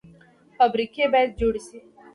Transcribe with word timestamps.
فابریکې 0.57 1.05
باید 1.13 1.31
جوړې 1.39 1.61
شي 1.67 1.79